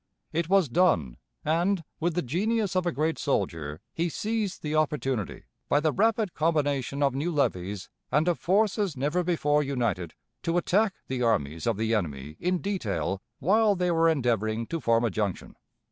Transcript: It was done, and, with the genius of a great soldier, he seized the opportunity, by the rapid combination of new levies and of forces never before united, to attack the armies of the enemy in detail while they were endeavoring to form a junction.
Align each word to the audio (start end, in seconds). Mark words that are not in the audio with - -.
It 0.33 0.49
was 0.49 0.67
done, 0.67 1.17
and, 1.45 1.83
with 1.99 2.15
the 2.15 2.23
genius 2.23 2.75
of 2.75 2.87
a 2.87 2.91
great 2.91 3.19
soldier, 3.19 3.81
he 3.93 4.09
seized 4.09 4.63
the 4.63 4.73
opportunity, 4.73 5.43
by 5.69 5.79
the 5.79 5.91
rapid 5.91 6.33
combination 6.33 7.03
of 7.03 7.13
new 7.13 7.31
levies 7.31 7.87
and 8.11 8.27
of 8.27 8.39
forces 8.39 8.97
never 8.97 9.23
before 9.23 9.61
united, 9.61 10.15
to 10.41 10.57
attack 10.57 10.95
the 11.07 11.21
armies 11.21 11.67
of 11.67 11.77
the 11.77 11.93
enemy 11.93 12.35
in 12.39 12.57
detail 12.63 13.21
while 13.37 13.75
they 13.75 13.91
were 13.91 14.09
endeavoring 14.09 14.65
to 14.65 14.79
form 14.81 15.03
a 15.05 15.11
junction. 15.11 15.55